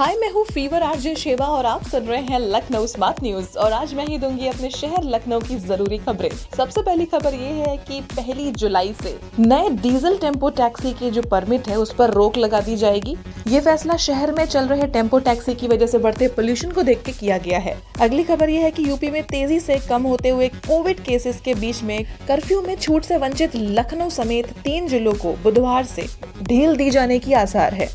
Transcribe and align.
हाय, 0.00 0.14
मैं 0.16 0.30
हूँ 0.32 0.44
fever 0.44 0.82
RJ 0.82 1.14
शेवा 1.14 1.46
और 1.46 1.66
आप 1.66 1.82
सुन 1.84 2.04
रहे 2.04 2.20
हैं 2.22 2.38
लखनऊ 2.40 2.86
स्मार्ट 2.86 3.22
न्यूज़। 3.22 3.56
और 3.58 3.72
आज 3.72 3.92
मैं 3.94 4.04
ही 4.06 4.16
दूँगी 4.18 4.46
अपने 4.46 4.68
शहर 4.70 5.04
लखनऊ 5.04 5.40
की 5.40 5.56
ज़रूरी 5.56 5.98
खबरें। 5.98 6.28
सबसे 6.56 6.82
पहली 6.82 7.04
खबर 7.04 7.34
ये 7.34 7.48
है 7.48 7.76
कि 7.78 8.00
पहली 8.12 8.50
जुलाई 8.52 8.94
से 9.02 9.14
नए 9.38 9.68
डीजल 9.72 10.16
टेंपो 10.18 10.50
टैक्सी 10.50 10.92
की 10.92 11.10
जो 11.10 11.22
परमिट 11.22 11.68
है, 11.68 11.76
उस 11.76 11.92
पर 11.94 12.10
रोक 12.10 12.36
लगा 12.36 12.60
दी 12.60 12.76
जाएगी। 12.76 13.16
ये 13.48 13.60
फैसला 13.60 13.96
शहर 13.96 14.32
में 14.32 14.44
चल 14.44 14.68
रहे 14.68 14.86
टेंपो 14.86 15.18
टैक्सी 15.18 15.54
की 15.54 15.68
वजह 15.68 15.86
से 15.86 15.98
बढ़ते 15.98 16.28
पोल्यूशन 16.30 16.70
को 16.70 16.82
देख 16.82 17.02
के 17.02 17.12
किया 17.12 17.38
गया 17.38 17.58
है। 17.58 17.76
अगली 18.00 18.24
खबर 18.24 18.50
ये 18.50 18.62
है 18.62 18.70
कि 18.70 18.88
यूपी 18.88 19.10
में 19.10 19.22
तेज़ी 19.22 19.60
से 19.60 19.78
कम 19.88 20.02
होते 20.02 20.28
हुए 20.28 20.48
कोविड 20.48 21.00
केसेस 21.00 21.40
के 21.40 21.54
बीच 21.54 21.82
में 21.82 22.04
कर्फ्यू 22.28 22.62
में 22.62 22.74
छूट 22.76 23.02
से 23.02 23.16
वंचित 23.16 23.56
लखनऊ 23.56 24.08
समेत 24.10 24.52
तीन 24.64 24.88
जिलों 24.88 25.12
को 25.14 25.32
बुधवार 25.42 25.84
से 25.86 26.06
ढील 26.42 26.76
दी 26.76 26.90
जाने 26.90 27.18
की 27.18 27.32
आसार 27.32 27.74
है। 27.74 27.88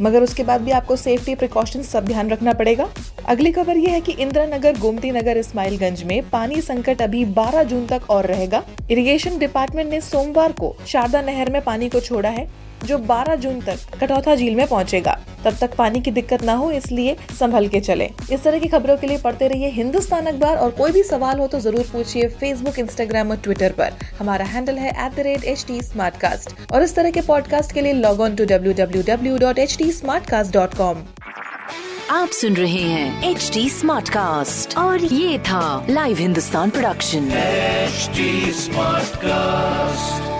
मगर 0.00 0.22
उसके 0.22 0.42
बाद 0.42 0.60
भी 0.60 0.70
आपको 0.70 0.96
सेफ्टी 0.96 1.34
प्रिकॉशन 1.34 1.82
सब 1.82 2.04
ध्यान 2.04 2.30
रखना 2.30 2.52
पड़ेगा। 2.52 2.88
अगली 3.26 3.52
खबर 3.52 3.76
यह 3.76 3.92
है 3.92 4.00
कि 4.00 4.12
इंदिरा 4.12 4.46
नगर 4.46 4.78
गोमती 4.78 5.10
नगर, 5.10 5.36
इस्माइलगंज 5.36 6.02
में 6.02 6.30
पानी 6.30 6.60
संकट 6.60 7.02
अभी 7.02 7.24
12 7.24 7.62
जून 7.62 7.86
तक 7.86 8.10
और 8.10 8.26
रहेगा। 8.26 8.62
इरिगेशन 8.90 9.38
डिपार्टमेंट 9.38 9.90
ने 9.90 10.00
सोमवार 10.00 10.52
को 10.52 10.74
शारदा 10.86 11.22
नहर 11.22 11.50
में 11.50 11.60
पानी 11.64 11.88
को 11.88 12.00
छोड़ा 12.00 12.28
है, 12.28 12.48
जो 12.84 12.98
12 12.98 13.34
जून 13.34 13.60
तक 13.60 13.98
कटौथा 14.00 14.34
झील 14.34 14.54
में 14.54 14.66
पहुंचेगा। 14.66 15.18
तब 15.48 15.56
तक 15.60 15.74
पानी 15.76 16.00
की 16.00 16.10
दिक्कत 16.10 16.42
ना 16.44 16.54
हो 16.54 16.70
इसलिए 16.72 17.16
संभल 17.38 17.68
के 17.68 17.80
चले। 17.80 18.10
इस 18.32 18.42
तरह 18.44 18.58
की 18.58 18.68
खबरों 18.68 18.96
के 18.96 19.06
लिए 19.06 19.18
पढ़ते 19.18 19.48
रहिए 19.48 19.68
हिंदुस्तान 19.72 20.26
अखबार 20.26 20.56
और 20.56 20.70
कोई 20.78 20.92
भी 20.92 21.02
सवाल 21.04 21.38
हो 21.38 21.46
तो 21.48 21.60
ज़रूर 21.60 21.86
पूछिए 21.92 22.28
फेसबुक 22.40 22.78
इंस्टाग्राम 22.78 23.30
और 23.30 23.36
ट्विटर 23.44 23.72
पर। 23.78 23.92
हमारा 24.18 24.44
हैंडल 24.46 24.78
है 24.78 24.90
at 25.06 25.14
the 25.14 25.26
rate 25.26 25.44
H 25.44 25.64
T 25.68 25.80
और 26.72 26.82
इस 26.82 26.94
तरह 26.96 27.10
के 27.10 27.20
पॉडकास्ट 27.26 27.72
के 27.72 27.80
लिए 27.80 27.92
log 27.92 28.20
on 28.20 28.36
to 28.36 28.44
W 28.46 28.72
W 28.78 29.02
W 29.06 29.38
dot 29.38 29.58
H 29.58 29.76
T 29.78 29.90
dot 30.52 30.74
com 30.74 31.02
आप 32.10 32.28
सुन 32.32 32.54
रहे 32.56 32.82
हैं 32.82 33.30
एच 33.30 33.50
डी 33.54 33.68
स्मार्ट 33.70 34.08
कास्ट 34.08 34.76
और 34.78 35.04
ये 35.04 35.38
था 35.48 35.86
live 35.90 36.18
Hindustan 36.18 36.70
production 36.70 37.30
HD 37.90 38.24
Smartcast. 38.56 40.37